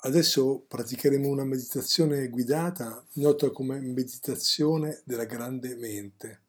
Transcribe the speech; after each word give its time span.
Adesso 0.00 0.60
praticheremo 0.68 1.28
una 1.28 1.42
meditazione 1.42 2.28
guidata, 2.28 3.04
nota 3.14 3.50
come 3.50 3.80
meditazione 3.80 5.02
della 5.04 5.24
grande 5.24 5.74
mente, 5.74 6.40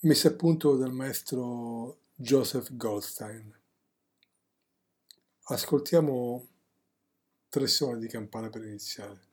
messa 0.00 0.28
a 0.28 0.32
punto 0.32 0.76
dal 0.76 0.92
maestro 0.92 1.98
Joseph 2.14 2.76
Goldstein. 2.76 3.52
Ascoltiamo 5.44 6.46
tre 7.48 7.66
suoni 7.66 7.98
di 7.98 8.06
campana 8.06 8.50
per 8.50 8.62
iniziare. 8.62 9.31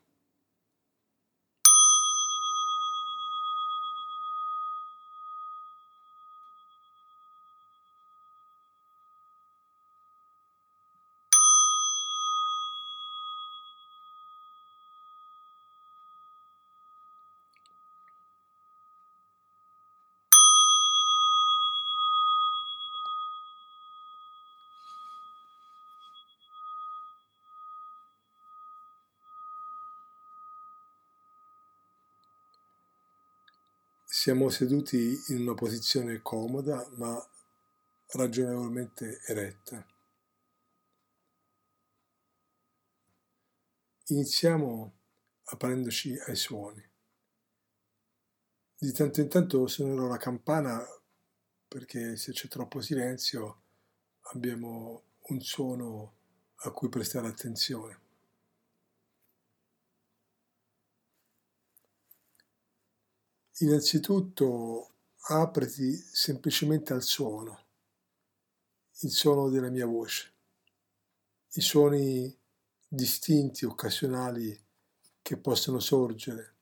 Siamo 34.20 34.50
seduti 34.50 35.18
in 35.30 35.44
una 35.44 35.54
posizione 35.54 36.22
comoda 36.22 36.86
ma 36.98 37.18
ragionevolmente 38.08 39.22
eretta. 39.26 39.88
Iniziamo 44.08 44.94
aprendoci 45.46 46.20
ai 46.28 46.36
suoni. 46.36 46.86
Di 48.78 48.92
tanto 48.92 49.22
in 49.22 49.30
tanto 49.30 49.68
suonerò 49.68 50.08
la 50.08 50.18
campana 50.18 50.86
perché 51.66 52.18
se 52.18 52.34
c'è 52.34 52.50
troppo 52.50 52.82
silenzio 52.82 53.62
abbiamo 54.34 55.04
un 55.30 55.40
suono 55.40 56.16
a 56.56 56.72
cui 56.72 56.90
prestare 56.90 57.28
attenzione. 57.28 58.09
Innanzitutto 63.62 64.94
apriti 65.28 65.94
semplicemente 65.94 66.94
al 66.94 67.04
suono, 67.04 67.66
il 69.00 69.10
suono 69.12 69.50
della 69.50 69.70
mia 69.70 69.86
voce, 69.86 70.34
i 71.54 71.62
suoni 71.62 72.34
distinti, 72.88 73.66
occasionali 73.66 74.58
che 75.22 75.36
possono 75.36 75.80
sorgere 75.80 76.56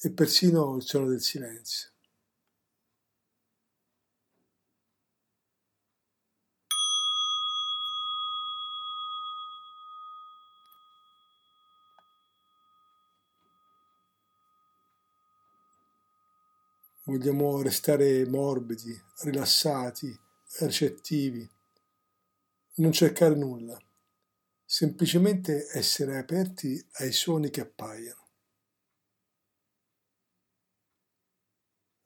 e 0.00 0.10
persino 0.10 0.74
il 0.74 0.82
suono 0.82 1.06
del 1.06 1.22
silenzio. 1.22 1.90
Vogliamo 17.08 17.62
restare 17.62 18.26
morbidi, 18.26 18.94
rilassati, 19.20 20.14
ricettivi, 20.58 21.50
non 22.74 22.92
cercare 22.92 23.34
nulla, 23.34 23.80
semplicemente 24.62 25.70
essere 25.72 26.18
aperti 26.18 26.86
ai 26.96 27.12
suoni 27.12 27.48
che 27.48 27.62
appaiono. 27.62 28.28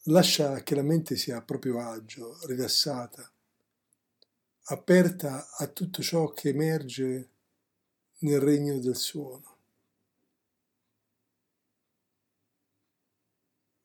Lascia 0.02 0.62
che 0.62 0.76
la 0.76 0.82
mente 0.82 1.16
sia 1.16 1.38
a 1.38 1.42
proprio 1.42 1.80
agio, 1.80 2.38
rilassata, 2.46 3.28
aperta 4.66 5.48
a 5.56 5.66
tutto 5.66 6.00
ciò 6.00 6.30
che 6.32 6.50
emerge 6.50 7.30
nel 8.18 8.38
regno 8.38 8.78
del 8.78 8.94
suono. 8.94 9.51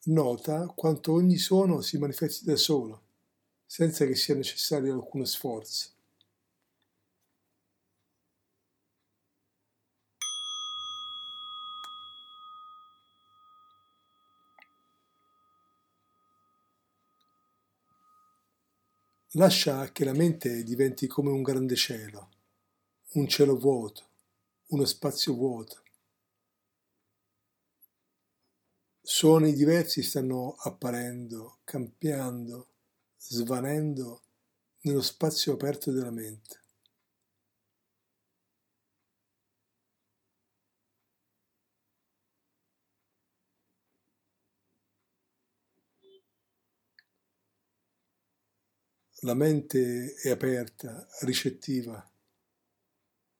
Nota 0.10 0.68
quanto 0.68 1.12
ogni 1.12 1.36
suono 1.36 1.82
si 1.82 1.98
manifesti 1.98 2.46
da 2.46 2.56
solo, 2.56 3.02
senza 3.66 4.06
che 4.06 4.16
sia 4.16 4.36
necessario 4.36 4.94
alcuno 4.94 5.26
sforzo. 5.26 5.90
Lascia 19.32 19.92
che 19.92 20.06
la 20.06 20.14
mente 20.14 20.64
diventi 20.64 21.08
come 21.08 21.32
un 21.32 21.42
grande 21.42 21.76
cielo, 21.76 22.30
un 23.16 23.28
cielo 23.28 23.58
vuoto, 23.58 24.04
uno 24.68 24.86
spazio 24.86 25.34
vuoto 25.34 25.82
Suoni 29.18 29.54
diversi 29.54 30.04
stanno 30.04 30.54
apparendo, 30.60 31.62
cambiando, 31.64 32.68
svanendo 33.18 34.22
nello 34.82 35.02
spazio 35.02 35.54
aperto 35.54 35.92
della 35.92 36.12
mente. 36.12 36.62
La 49.22 49.34
mente 49.34 50.14
è 50.14 50.30
aperta, 50.30 51.08
ricettiva, 51.22 52.08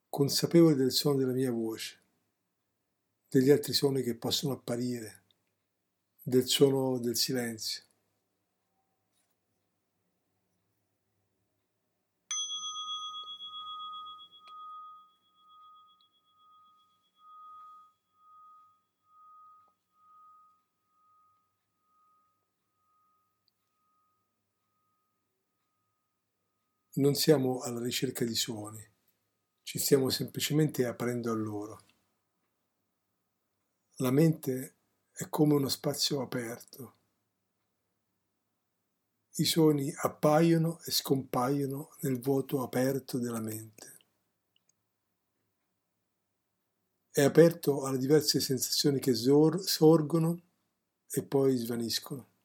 consapevole 0.08 0.74
del 0.74 0.90
suono 0.90 1.18
della 1.18 1.30
mia 1.30 1.52
voce, 1.52 2.00
degli 3.28 3.50
altri 3.50 3.72
suoni 3.72 4.02
che 4.02 4.16
possono 4.16 4.54
apparire 4.54 5.26
del 6.28 6.46
suono 6.46 6.98
del 6.98 7.16
silenzio. 7.16 7.84
Non 26.98 27.14
siamo 27.14 27.60
alla 27.60 27.80
ricerca 27.80 28.24
di 28.24 28.34
suoni, 28.34 28.84
ci 29.62 29.78
stiamo 29.78 30.10
semplicemente 30.10 30.84
aprendo 30.84 31.30
a 31.30 31.34
loro. 31.34 31.80
La 33.98 34.10
mente 34.10 34.77
è 35.18 35.28
come 35.28 35.54
uno 35.54 35.68
spazio 35.68 36.22
aperto. 36.22 36.94
I 39.38 39.44
suoni 39.44 39.92
appaiono 40.02 40.78
e 40.84 40.92
scompaiono 40.92 41.96
nel 42.02 42.20
vuoto 42.20 42.62
aperto 42.62 43.18
della 43.18 43.40
mente. 43.40 43.96
È 47.10 47.20
aperto 47.20 47.84
alle 47.84 47.98
diverse 47.98 48.38
sensazioni 48.38 49.00
che 49.00 49.12
sorgono 49.14 50.40
e 51.10 51.24
poi 51.24 51.56
svaniscono. 51.56 52.37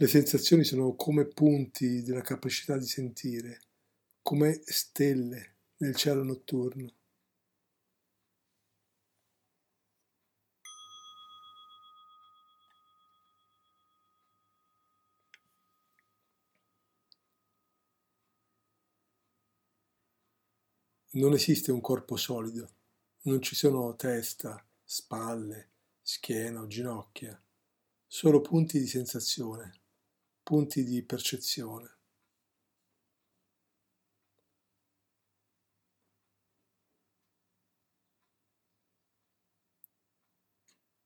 Le 0.00 0.06
sensazioni 0.06 0.64
sono 0.64 0.94
come 0.94 1.26
punti 1.26 2.02
della 2.02 2.22
capacità 2.22 2.78
di 2.78 2.86
sentire, 2.86 3.60
come 4.22 4.62
stelle 4.64 5.56
nel 5.76 5.94
cielo 5.94 6.22
notturno. 6.22 6.90
Non 21.10 21.34
esiste 21.34 21.72
un 21.72 21.82
corpo 21.82 22.16
solido, 22.16 22.70
non 23.24 23.42
ci 23.42 23.54
sono 23.54 23.94
testa, 23.96 24.66
spalle, 24.82 25.72
schiena 26.00 26.62
o 26.62 26.66
ginocchia, 26.66 27.38
solo 28.06 28.40
punti 28.40 28.78
di 28.78 28.86
sensazione 28.86 29.80
punti 30.50 30.82
di 30.82 31.00
percezione. 31.04 31.98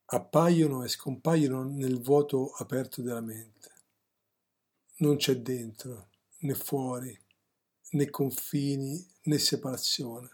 appaiono 0.06 0.82
e 0.82 0.88
scompaiono 0.88 1.64
nel 1.64 2.00
vuoto 2.00 2.52
aperto 2.52 3.02
della 3.02 3.20
mente. 3.20 3.73
Non 4.99 5.17
c'è 5.17 5.37
dentro, 5.37 6.08
né 6.41 6.55
fuori, 6.55 7.19
né 7.91 8.08
confini, 8.08 9.05
né 9.25 9.38
separazione. 9.38 10.31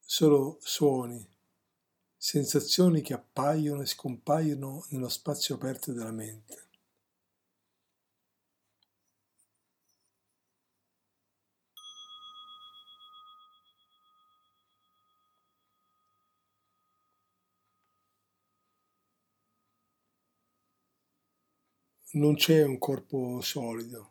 Solo 0.00 0.58
suoni, 0.60 1.24
sensazioni 2.16 3.02
che 3.02 3.12
appaiono 3.12 3.82
e 3.82 3.86
scompaiono 3.86 4.86
nello 4.88 5.08
spazio 5.08 5.54
aperto 5.54 5.92
della 5.92 6.12
mente. 6.12 6.73
Non 22.14 22.36
c'è 22.36 22.62
un 22.62 22.78
corpo 22.78 23.40
solido, 23.40 24.10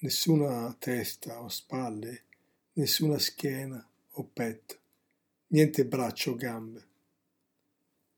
nessuna 0.00 0.76
testa 0.78 1.40
o 1.40 1.48
spalle, 1.48 2.24
nessuna 2.74 3.18
schiena 3.18 3.82
o 4.10 4.24
petto, 4.30 4.78
niente 5.46 5.86
braccia 5.86 6.32
o 6.32 6.34
gambe, 6.34 6.86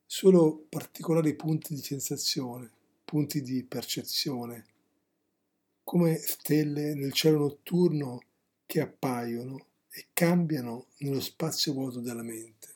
solo 0.05 0.67
particolari 0.69 1.37
punti 1.37 1.73
di 1.73 1.81
sensazione, 1.81 2.69
punti 3.05 3.43
di 3.43 3.63
percezione, 3.63 4.67
come 5.85 6.17
stelle 6.17 6.95
nel 6.95 7.13
cielo 7.13 7.39
notturno 7.39 8.25
che 8.67 8.81
appaiono 8.81 9.67
e 9.89 10.07
cambiano 10.13 10.87
nello 10.99 11.21
spazio 11.21 11.73
vuoto 11.75 12.01
della 12.01 12.25
mente. 12.25 12.72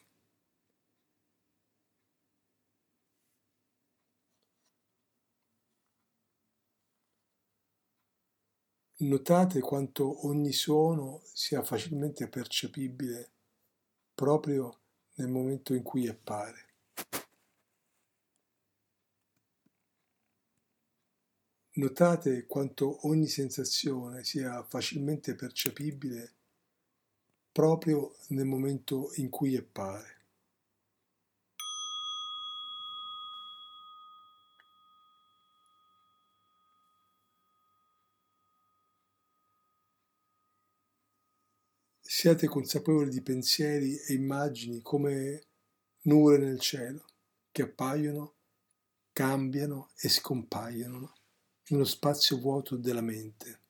Notate 8.99 9.61
quanto 9.61 10.27
ogni 10.27 10.53
suono 10.53 11.21
sia 11.35 11.63
facilmente 11.63 12.29
percepibile 12.29 13.31
proprio 14.15 14.79
nel 15.17 15.29
momento 15.29 15.75
in 15.75 15.83
cui 15.83 16.09
appare. 16.09 16.65
Notate 21.73 22.47
quanto 22.47 23.07
ogni 23.07 23.27
sensazione 23.27 24.25
sia 24.25 24.63
facilmente 24.63 25.35
percepibile 25.35 26.33
proprio 27.53 28.17
nel 28.29 28.47
momento 28.47 29.11
in 29.17 29.29
cui 29.29 29.57
appare. 29.57 30.16
Siate 42.19 42.47
consapevoli 42.47 43.11
di 43.11 43.21
pensieri 43.21 43.95
e 43.95 44.15
immagini 44.15 44.81
come 44.81 45.49
nuvole 46.05 46.39
nel 46.39 46.59
cielo, 46.59 47.05
che 47.53 47.61
appaiono, 47.61 48.37
cambiano 49.13 49.91
e 50.01 50.09
scompaiono 50.09 51.13
nello 51.69 51.85
spazio 51.85 52.39
vuoto 52.39 52.77
della 52.79 53.03
mente. 53.03 53.61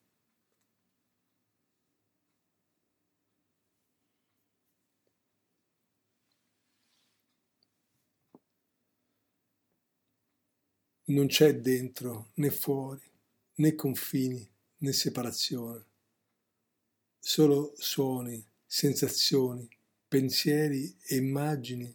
Non 11.06 11.26
c'è 11.26 11.52
dentro 11.56 12.30
né 12.34 12.52
fuori, 12.52 13.10
né 13.54 13.74
confini, 13.74 14.48
né 14.76 14.92
separazione 14.92 15.94
solo 17.28 17.72
suoni, 17.76 18.40
sensazioni, 18.64 19.68
pensieri 20.06 20.96
e 21.02 21.16
immagini 21.16 21.92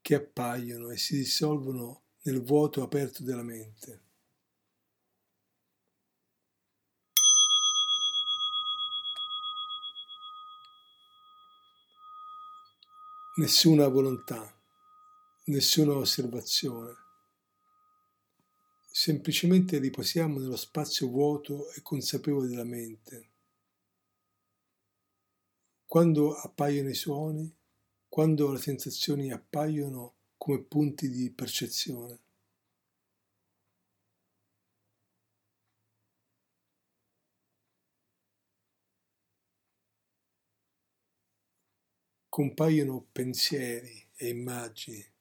che 0.00 0.14
appaiono 0.14 0.88
e 0.88 0.96
si 0.96 1.16
dissolvono 1.16 2.04
nel 2.22 2.42
vuoto 2.42 2.82
aperto 2.82 3.22
della 3.22 3.42
mente. 3.42 4.02
Nessuna 13.34 13.86
volontà, 13.88 14.50
nessuna 15.44 15.92
osservazione. 15.92 16.94
Semplicemente 18.90 19.76
riposiamo 19.76 20.38
nello 20.38 20.56
spazio 20.56 21.08
vuoto 21.08 21.70
e 21.72 21.82
consapevole 21.82 22.48
della 22.48 22.64
mente 22.64 23.32
quando 25.86 26.34
appaiono 26.34 26.88
i 26.88 26.94
suoni, 26.94 27.54
quando 28.08 28.52
le 28.52 28.58
sensazioni 28.58 29.32
appaiono 29.32 30.14
come 30.36 30.60
punti 30.62 31.08
di 31.08 31.30
percezione. 31.30 32.18
Compaiono 42.28 43.06
pensieri 43.12 44.08
e 44.16 44.28
immagini. 44.28 45.12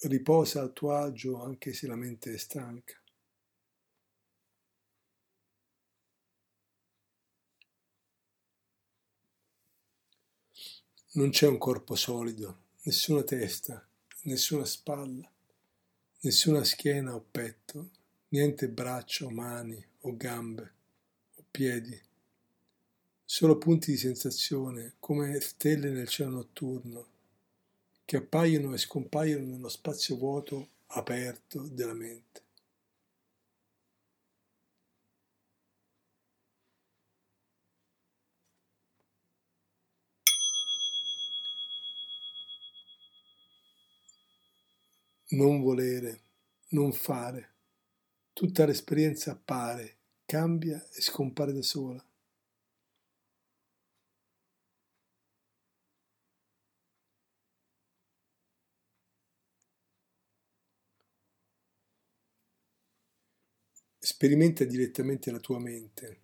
Riposa 0.00 0.62
a 0.62 0.68
tuo 0.68 0.94
agio 0.94 1.42
anche 1.42 1.72
se 1.72 1.86
la 1.86 1.96
mente 1.96 2.34
è 2.34 2.36
stanca. 2.36 3.01
Non 11.14 11.28
c'è 11.28 11.46
un 11.46 11.58
corpo 11.58 11.94
solido, 11.94 12.56
nessuna 12.84 13.22
testa, 13.22 13.86
nessuna 14.22 14.64
spalla, 14.64 15.30
nessuna 16.20 16.64
schiena 16.64 17.14
o 17.14 17.22
petto, 17.30 17.90
niente 18.28 18.66
braccia 18.70 19.26
o 19.26 19.30
mani 19.30 19.84
o 20.00 20.16
gambe 20.16 20.72
o 21.34 21.44
piedi, 21.50 22.00
solo 23.26 23.58
punti 23.58 23.90
di 23.90 23.98
sensazione 23.98 24.94
come 25.00 25.38
stelle 25.40 25.90
nel 25.90 26.08
cielo 26.08 26.30
notturno 26.30 27.06
che 28.06 28.16
appaiono 28.16 28.72
e 28.72 28.78
scompaiono 28.78 29.44
nello 29.44 29.68
spazio 29.68 30.16
vuoto 30.16 30.68
aperto 30.86 31.68
della 31.70 31.92
mente. 31.92 32.40
Non 45.32 45.60
volere, 45.60 46.20
non 46.70 46.92
fare. 46.92 47.50
Tutta 48.32 48.64
l'esperienza 48.66 49.32
appare, 49.32 49.98
cambia 50.24 50.76
e 50.90 51.00
scompare 51.00 51.52
da 51.52 51.62
sola. 51.62 52.04
Sperimenta 63.98 64.64
direttamente 64.64 65.30
la 65.30 65.38
tua 65.38 65.58
mente. 65.58 66.20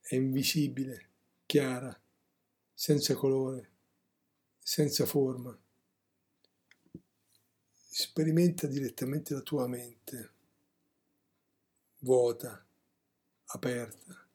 È 0.00 0.14
invisibile, 0.14 1.10
chiara, 1.46 1.98
senza 2.74 3.14
colore, 3.14 3.70
senza 4.58 5.06
forma 5.06 5.61
sperimenta 7.94 8.66
direttamente 8.66 9.34
la 9.34 9.42
tua 9.42 9.66
mente, 9.68 10.32
vuota, 11.98 12.64
aperta. 13.48 14.26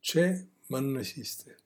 C'è 0.00 0.46
ma 0.68 0.80
non 0.80 0.96
esiste. 0.96 1.58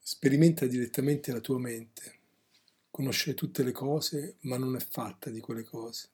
Sperimenta 0.00 0.66
direttamente 0.66 1.30
la 1.30 1.40
tua 1.40 1.60
mente, 1.60 2.18
conosce 2.90 3.34
tutte 3.34 3.62
le 3.62 3.70
cose 3.70 4.38
ma 4.40 4.58
non 4.58 4.74
è 4.74 4.80
fatta 4.80 5.30
di 5.30 5.38
quelle 5.38 5.62
cose. 5.62 6.08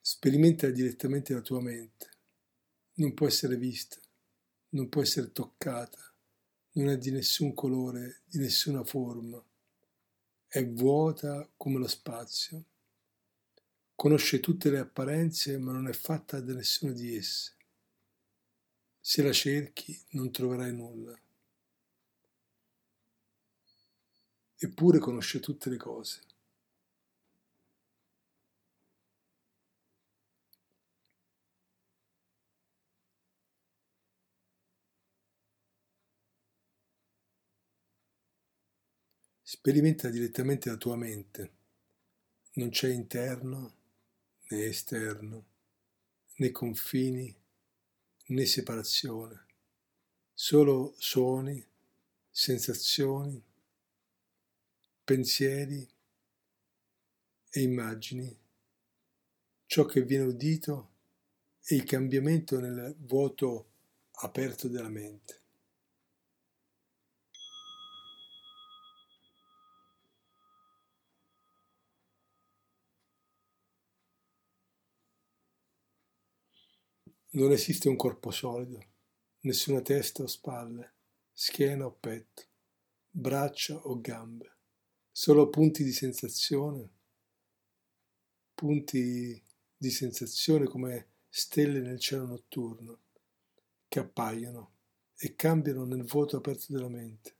Sperimenta 0.00 0.70
direttamente 0.70 1.34
la 1.34 1.42
tua 1.42 1.60
mente 1.60 2.14
non 2.96 3.14
può 3.14 3.26
essere 3.26 3.56
vista, 3.56 3.98
non 4.70 4.88
può 4.88 5.02
essere 5.02 5.32
toccata, 5.32 5.98
non 6.72 6.88
è 6.88 6.98
di 6.98 7.10
nessun 7.10 7.54
colore, 7.54 8.22
di 8.24 8.38
nessuna 8.38 8.84
forma, 8.84 9.42
è 10.46 10.66
vuota 10.66 11.48
come 11.56 11.78
lo 11.78 11.88
spazio, 11.88 12.64
conosce 13.94 14.40
tutte 14.40 14.70
le 14.70 14.78
apparenze 14.78 15.58
ma 15.58 15.72
non 15.72 15.88
è 15.88 15.92
fatta 15.92 16.40
da 16.40 16.54
nessuna 16.54 16.92
di 16.92 17.16
esse. 17.16 17.54
Se 19.00 19.22
la 19.22 19.32
cerchi 19.32 19.98
non 20.10 20.30
troverai 20.30 20.74
nulla. 20.74 21.18
Eppure 24.58 24.98
conosce 24.98 25.38
tutte 25.38 25.70
le 25.70 25.76
cose. 25.76 26.20
Sperimenta 39.66 40.10
direttamente 40.10 40.68
la 40.70 40.76
tua 40.76 40.94
mente. 40.94 41.50
Non 42.52 42.68
c'è 42.68 42.88
interno 42.88 43.74
né 44.50 44.66
esterno, 44.66 45.44
né 46.36 46.52
confini, 46.52 47.36
né 48.26 48.46
separazione. 48.46 49.44
Solo 50.32 50.94
suoni, 50.98 51.66
sensazioni, 52.30 53.42
pensieri 55.02 55.84
e 57.50 57.60
immagini. 57.60 58.38
Ciò 59.66 59.84
che 59.84 60.02
viene 60.04 60.26
udito 60.26 60.90
è 61.60 61.74
il 61.74 61.82
cambiamento 61.82 62.60
nel 62.60 62.94
vuoto 63.00 63.70
aperto 64.12 64.68
della 64.68 64.90
mente. 64.90 65.45
Non 77.36 77.52
esiste 77.52 77.90
un 77.90 77.96
corpo 77.96 78.30
solido, 78.30 78.82
nessuna 79.40 79.82
testa 79.82 80.22
o 80.22 80.26
spalle, 80.26 80.94
schiena 81.34 81.84
o 81.84 81.92
petto, 81.92 82.44
braccia 83.10 83.76
o 83.76 84.00
gambe, 84.00 84.56
solo 85.12 85.50
punti 85.50 85.84
di 85.84 85.92
sensazione, 85.92 86.88
punti 88.54 89.44
di 89.76 89.90
sensazione 89.90 90.64
come 90.64 91.08
stelle 91.28 91.80
nel 91.80 92.00
cielo 92.00 92.24
notturno, 92.24 93.00
che 93.86 93.98
appaiono 93.98 94.76
e 95.18 95.36
cambiano 95.36 95.84
nel 95.84 96.04
vuoto 96.04 96.38
aperto 96.38 96.72
della 96.72 96.88
mente. 96.88 97.34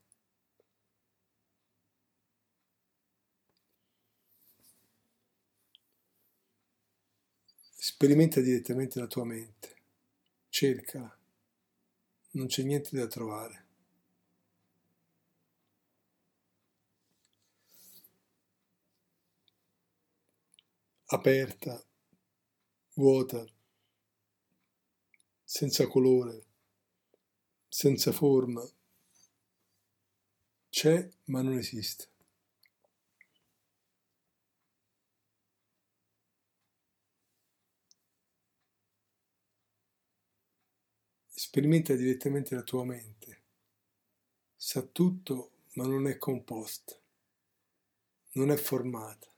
Sperimenta 7.73 8.41
direttamente 8.41 8.99
la 8.99 9.07
tua 9.07 9.25
mente 9.25 9.76
cercala, 10.57 11.15
non 12.31 12.47
c'è 12.47 12.63
niente 12.63 12.97
da 12.97 13.05
trovare. 13.05 13.65
Aperta, 21.09 21.85
vuota, 22.95 23.45
senza 25.43 25.85
colore, 25.85 26.43
senza 27.69 28.11
forma, 28.11 28.67
c'è 30.71 31.07
ma 31.25 31.43
non 31.43 31.55
esiste. 31.59 32.16
Sperimenta 41.47 41.95
direttamente 41.95 42.55
la 42.55 42.61
tua 42.61 42.83
mente. 42.83 43.43
Sa 44.57 44.81
tutto, 44.81 45.51
ma 45.75 45.87
non 45.87 46.05
è 46.05 46.17
composta, 46.17 46.93
non 48.33 48.51
è 48.51 48.57
formata, 48.57 49.33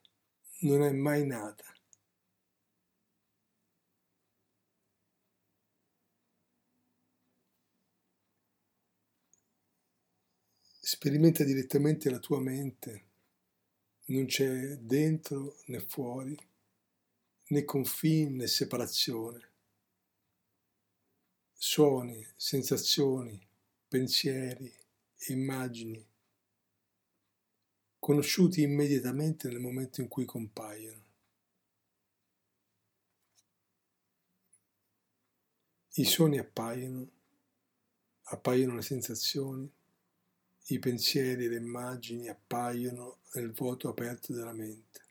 non 0.62 0.82
è 0.82 0.90
mai 0.90 1.24
nata. 1.24 1.72
Sperimenta 10.80 11.44
direttamente 11.44 12.10
la 12.10 12.18
tua 12.18 12.40
mente, 12.40 13.04
non 14.06 14.26
c'è 14.26 14.74
dentro 14.78 15.58
né 15.66 15.78
fuori, 15.78 16.36
né 17.50 17.64
confini 17.64 18.38
né 18.38 18.46
separazione 18.48 19.49
suoni, 21.62 22.26
sensazioni, 22.36 23.38
pensieri, 23.86 24.74
immagini, 25.28 26.02
conosciuti 27.98 28.62
immediatamente 28.62 29.48
nel 29.48 29.60
momento 29.60 30.00
in 30.00 30.08
cui 30.08 30.24
compaiono. 30.24 31.04
I 35.96 36.04
suoni 36.06 36.38
appaiono, 36.38 37.10
appaiono 38.22 38.74
le 38.76 38.82
sensazioni, 38.82 39.70
i 40.68 40.78
pensieri 40.78 41.44
e 41.44 41.48
le 41.48 41.56
immagini 41.56 42.28
appaiono 42.28 43.18
nel 43.34 43.52
vuoto 43.52 43.90
aperto 43.90 44.32
della 44.32 44.54
mente. 44.54 45.08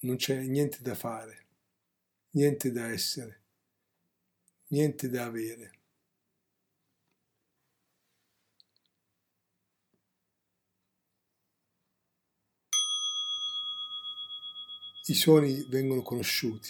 Non 0.00 0.16
c'è 0.16 0.40
niente 0.42 0.78
da 0.80 0.94
fare, 0.94 1.46
niente 2.30 2.70
da 2.70 2.88
essere, 2.90 3.42
niente 4.68 5.08
da 5.08 5.24
avere. 5.24 5.72
I 15.06 15.14
suoni 15.14 15.66
vengono 15.70 16.02
conosciuti. 16.02 16.68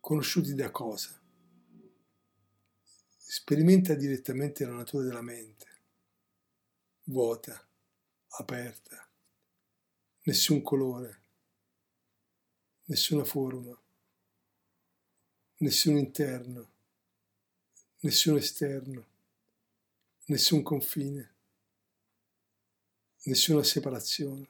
Conosciuti 0.00 0.54
da 0.54 0.70
cosa? 0.72 1.16
Sperimenta 3.16 3.94
direttamente 3.94 4.66
la 4.66 4.72
natura 4.74 5.04
della 5.04 5.22
mente, 5.22 5.66
vuota, 7.04 7.64
aperta, 8.30 9.03
nessun 10.24 10.62
colore, 10.62 11.20
nessuna 12.84 13.24
forma, 13.24 13.78
nessun 15.58 15.96
interno, 15.96 16.72
nessun 18.00 18.36
esterno, 18.36 19.06
nessun 20.26 20.62
confine, 20.62 21.34
nessuna 23.24 23.62
separazione, 23.62 24.48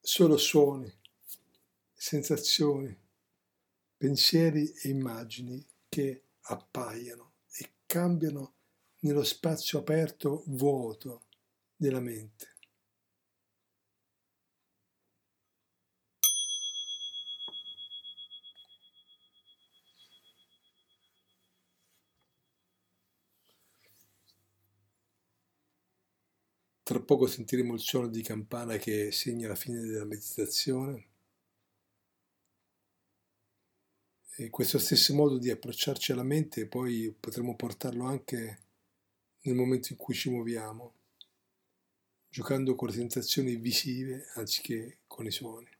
solo 0.00 0.36
suoni, 0.36 0.92
sensazioni, 1.94 2.94
pensieri 3.96 4.70
e 4.82 4.88
immagini 4.90 5.66
che 5.88 6.24
appaiono 6.42 7.32
e 7.52 7.70
cambiano 7.86 8.54
nello 9.00 9.24
spazio 9.24 9.78
aperto 9.78 10.42
vuoto 10.46 11.22
della 11.74 12.00
mente. 12.00 12.55
Tra 26.86 27.00
poco 27.00 27.26
sentiremo 27.26 27.74
il 27.74 27.80
suono 27.80 28.06
di 28.06 28.22
campana 28.22 28.76
che 28.76 29.10
segna 29.10 29.48
la 29.48 29.56
fine 29.56 29.80
della 29.80 30.04
meditazione. 30.04 31.08
E 34.36 34.50
questo 34.50 34.78
stesso 34.78 35.12
modo 35.12 35.36
di 35.36 35.50
approcciarci 35.50 36.12
alla 36.12 36.22
mente 36.22 36.68
poi 36.68 37.12
potremo 37.18 37.56
portarlo 37.56 38.04
anche 38.04 38.60
nel 39.40 39.56
momento 39.56 39.88
in 39.90 39.98
cui 39.98 40.14
ci 40.14 40.30
muoviamo, 40.30 40.94
giocando 42.28 42.76
con 42.76 42.86
le 42.86 42.94
sensazioni 42.94 43.56
visive 43.56 44.30
anziché 44.34 44.98
con 45.08 45.26
i 45.26 45.32
suoni. 45.32 45.75